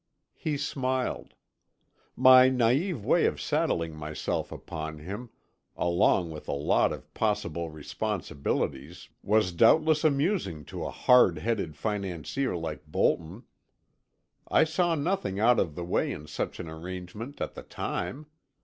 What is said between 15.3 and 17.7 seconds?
out of the way in such an arrangement at the